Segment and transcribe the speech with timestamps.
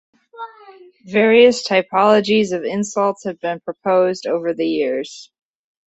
[1.05, 5.29] Various typologies of insults have been proposed over the years.